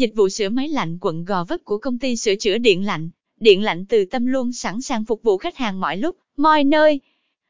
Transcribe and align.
Dịch 0.00 0.14
vụ 0.14 0.28
sửa 0.28 0.48
máy 0.48 0.68
lạnh 0.68 0.98
quận 1.00 1.24
Gò 1.24 1.44
Vấp 1.44 1.64
của 1.64 1.78
công 1.78 1.98
ty 1.98 2.16
sửa 2.16 2.36
chữa 2.36 2.58
điện 2.58 2.86
lạnh. 2.86 3.10
Điện 3.40 3.62
lạnh 3.62 3.84
từ 3.88 4.04
tâm 4.04 4.26
luôn 4.26 4.52
sẵn 4.52 4.80
sàng 4.80 5.04
phục 5.04 5.22
vụ 5.22 5.36
khách 5.36 5.56
hàng 5.56 5.80
mọi 5.80 5.96
lúc, 5.96 6.16
mọi 6.36 6.64
nơi. 6.64 7.00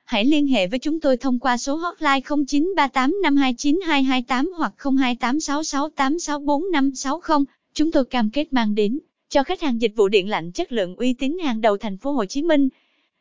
Hãy 0.05 0.25
liên 0.25 0.47
hệ 0.47 0.67
với 0.67 0.79
chúng 0.79 1.01
tôi 1.01 1.17
thông 1.17 1.39
qua 1.39 1.57
số 1.57 1.77
hotline 1.77 2.21
0938529228 2.21 4.53
hoặc 4.57 4.75
02866864560 4.79 7.45
Chúng 7.75 7.93
tôi 7.93 8.05
cam 8.05 8.31
kết 8.31 8.53
mang 8.53 8.75
đến 8.75 8.99
cho 9.29 9.45
khách 9.45 9.61
hàng 9.61 9.81
dịch 9.81 9.93
vụ 9.97 10.09
điện 10.09 10.29
lạnh 10.29 10.53
chất 10.53 10.73
lượng 10.73 10.97
uy 10.97 11.13
tín 11.13 11.39
hàng 11.45 11.61
đầu 11.61 11.77
thành 11.77 11.97
phố 11.97 12.13
Hồ 12.13 12.25
Chí 12.25 12.43
Minh. 12.43 12.69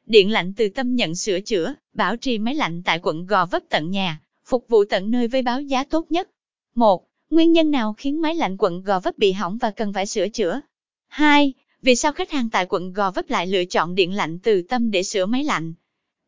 Điện 0.05 0.31
lạnh 0.31 0.53
từ 0.57 0.69
tâm 0.69 0.95
nhận 0.95 1.15
sửa 1.15 1.39
chữa, 1.39 1.73
bảo 1.93 2.17
trì 2.17 2.37
máy 2.37 2.55
lạnh 2.55 2.81
tại 2.85 2.99
quận 3.03 3.25
Gò 3.25 3.45
Vấp 3.45 3.63
tận 3.69 3.91
nhà, 3.91 4.21
phục 4.45 4.65
vụ 4.69 4.85
tận 4.85 5.11
nơi 5.11 5.27
với 5.27 5.41
báo 5.41 5.61
giá 5.61 5.83
tốt 5.83 6.11
nhất. 6.11 6.29
1. 6.75 7.08
Nguyên 7.29 7.53
nhân 7.53 7.71
nào 7.71 7.93
khiến 7.97 8.21
máy 8.21 8.35
lạnh 8.35 8.57
quận 8.57 8.83
Gò 8.83 8.99
Vấp 8.99 9.17
bị 9.17 9.31
hỏng 9.31 9.57
và 9.57 9.71
cần 9.71 9.93
phải 9.93 10.05
sửa 10.05 10.29
chữa? 10.29 10.61
2. 11.07 11.53
Vì 11.81 11.95
sao 11.95 12.11
khách 12.11 12.31
hàng 12.31 12.49
tại 12.49 12.65
quận 12.69 12.93
Gò 12.93 13.11
Vấp 13.11 13.29
lại 13.29 13.47
lựa 13.47 13.65
chọn 13.65 13.95
điện 13.95 14.13
lạnh 14.13 14.39
từ 14.39 14.61
tâm 14.61 14.91
để 14.91 15.03
sửa 15.03 15.25
máy 15.25 15.43
lạnh? 15.43 15.73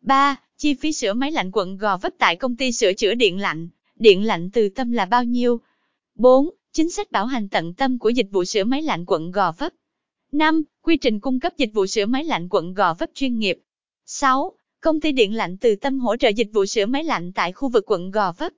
3. 0.02 0.35
Chi 0.57 0.73
phí 0.73 0.91
sửa 0.91 1.13
máy 1.13 1.31
lạnh 1.31 1.52
quận 1.53 1.77
Gò 1.77 1.98
Vấp 1.98 2.13
tại 2.17 2.35
công 2.35 2.55
ty 2.55 2.71
sửa 2.71 2.93
chữa 2.93 3.13
điện 3.13 3.40
lạnh, 3.40 3.70
điện 3.95 4.26
lạnh 4.26 4.49
từ 4.53 4.70
tâm 4.70 4.91
là 4.91 5.05
bao 5.05 5.23
nhiêu? 5.23 5.59
4. 6.16 6.49
Chính 6.73 6.91
sách 6.91 7.12
bảo 7.12 7.26
hành 7.26 7.49
tận 7.49 7.73
tâm 7.73 7.99
của 7.99 8.09
dịch 8.09 8.27
vụ 8.31 8.45
sửa 8.45 8.63
máy 8.63 8.81
lạnh 8.81 9.05
quận 9.07 9.31
Gò 9.31 9.52
Vấp. 9.52 9.73
5. 10.31 10.63
Quy 10.81 10.98
trình 10.98 11.20
cung 11.20 11.40
cấp 11.40 11.54
dịch 11.57 11.73
vụ 11.73 11.85
sửa 11.85 12.05
máy 12.05 12.23
lạnh 12.23 12.48
quận 12.49 12.73
Gò 12.73 12.93
Vấp 12.93 13.09
chuyên 13.13 13.40
nghiệp. 13.40 13.59
6. 14.05 14.52
Công 14.81 15.02
ty 15.02 15.12
điện 15.12 15.35
lạnh 15.35 15.57
từ 15.57 15.76
tâm 15.76 15.99
hỗ 15.99 16.18
trợ 16.18 16.29
dịch 16.29 16.49
vụ 16.54 16.65
sửa 16.65 16.85
máy 16.85 17.04
lạnh 17.04 17.31
tại 17.31 17.52
khu 17.52 17.70
vực 17.70 17.84
quận 17.88 18.12
Gò 18.12 18.31
Vấp. 18.31 18.54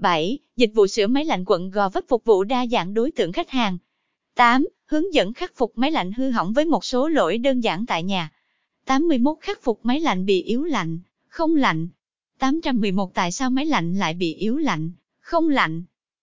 7. 0.00 0.38
Dịch 0.56 0.70
vụ 0.74 0.86
sửa 0.86 1.06
máy 1.06 1.24
lạnh 1.24 1.44
quận 1.46 1.70
Gò 1.70 1.88
Vấp 1.88 2.04
phục 2.08 2.24
vụ 2.24 2.44
đa 2.44 2.66
dạng 2.66 2.94
đối 2.94 3.10
tượng 3.10 3.32
khách 3.32 3.50
hàng. 3.50 3.78
8. 4.34 4.66
Hướng 4.84 5.14
dẫn 5.14 5.32
khắc 5.32 5.56
phục 5.56 5.72
máy 5.78 5.90
lạnh 5.90 6.12
hư 6.12 6.30
hỏng 6.30 6.52
với 6.52 6.64
một 6.64 6.84
số 6.84 7.08
lỗi 7.08 7.38
đơn 7.38 7.60
giản 7.60 7.86
tại 7.86 8.02
nhà. 8.02 8.32
81. 8.84 9.38
Khắc 9.40 9.62
phục 9.62 9.80
máy 9.82 10.00
lạnh 10.00 10.26
bị 10.26 10.42
yếu 10.42 10.64
lạnh, 10.64 10.98
không 11.28 11.56
lạnh. 11.56 11.88
811. 12.38 13.14
Tại 13.14 13.32
sao 13.32 13.50
máy 13.50 13.66
lạnh 13.66 13.94
lại 13.98 14.14
bị 14.14 14.34
yếu 14.34 14.56
lạnh, 14.56 14.90
không 15.20 15.48
lạnh? 15.48 15.82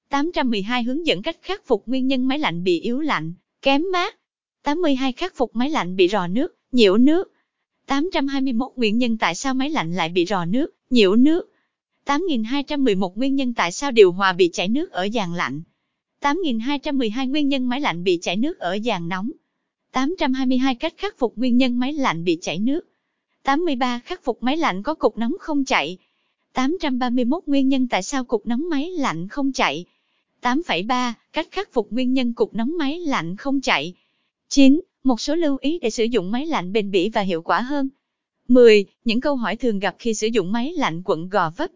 812. 0.09 0.83
Hướng 0.83 1.07
dẫn 1.07 1.21
cách 1.21 1.37
khắc 1.41 1.67
phục 1.67 1.83
nguyên 1.87 2.07
nhân 2.07 2.27
máy 2.27 2.39
lạnh 2.39 2.63
bị 2.63 2.79
yếu 2.79 2.99
lạnh, 2.99 3.33
kém 3.61 3.83
mát. 3.91 4.15
82. 4.63 5.13
Khắc 5.13 5.35
phục 5.35 5.55
máy 5.55 5.69
lạnh 5.69 5.95
bị 5.95 6.07
rò 6.07 6.27
nước, 6.27 6.55
nhiễu 6.71 6.97
nước. 6.97 7.31
821. 7.85 8.71
Nguyên 8.75 8.97
nhân 8.97 9.17
tại 9.17 9.35
sao 9.35 9.53
máy 9.53 9.69
lạnh 9.69 9.93
lại 9.93 10.09
bị 10.09 10.25
rò 10.25 10.45
nước, 10.45 10.75
nhiễu 10.89 11.15
nước. 11.15 11.54
8211 12.05 13.17
nguyên 13.17 13.35
nhân 13.35 13.53
tại 13.53 13.71
sao 13.71 13.91
điều 13.91 14.11
hòa 14.11 14.33
bị 14.33 14.49
chảy 14.53 14.67
nước 14.67 14.91
ở 14.91 15.07
dàn 15.13 15.33
lạnh. 15.33 15.61
8212 16.19 17.27
nguyên 17.27 17.49
nhân 17.49 17.69
máy 17.69 17.81
lạnh 17.81 18.03
bị 18.03 18.19
chảy 18.21 18.35
nước 18.35 18.59
ở 18.59 18.77
dàn 18.85 19.09
nóng. 19.09 19.31
822 19.91 20.75
cách 20.75 20.93
khắc 20.97 21.17
phục 21.17 21.37
nguyên 21.37 21.57
nhân 21.57 21.79
máy 21.79 21.93
lạnh 21.93 22.23
bị 22.23 22.37
chảy 22.41 22.59
nước. 22.59 22.87
83 23.43 23.99
khắc 23.99 24.23
phục 24.23 24.43
máy 24.43 24.57
lạnh 24.57 24.83
có 24.83 24.93
cục 24.93 25.17
nóng 25.17 25.35
không 25.39 25.65
chạy. 25.65 25.97
831 26.53 27.43
nguyên 27.45 27.69
nhân 27.69 27.87
tại 27.87 28.03
sao 28.03 28.25
cục 28.25 28.47
nóng 28.47 28.69
máy 28.69 28.89
lạnh 28.89 29.27
không 29.27 29.51
chạy. 29.51 29.85
8,3 30.41 31.13
cách 31.33 31.47
khắc 31.51 31.73
phục 31.73 31.91
nguyên 31.91 32.13
nhân 32.13 32.33
cục 32.33 32.53
nóng 32.53 32.77
máy 32.77 32.99
lạnh 32.99 33.35
không 33.35 33.61
chạy. 33.61 33.93
9. 34.49 34.81
Một 35.03 35.21
số 35.21 35.35
lưu 35.35 35.57
ý 35.61 35.79
để 35.79 35.89
sử 35.89 36.03
dụng 36.03 36.31
máy 36.31 36.45
lạnh 36.45 36.73
bền 36.73 36.91
bỉ 36.91 37.09
và 37.09 37.21
hiệu 37.21 37.41
quả 37.41 37.61
hơn. 37.61 37.89
10. 38.47 38.85
Những 39.05 39.21
câu 39.21 39.35
hỏi 39.35 39.55
thường 39.55 39.79
gặp 39.79 39.95
khi 39.99 40.13
sử 40.13 40.27
dụng 40.27 40.51
máy 40.51 40.73
lạnh 40.73 41.01
quận 41.05 41.29
Gò 41.29 41.49
Vấp. 41.49 41.71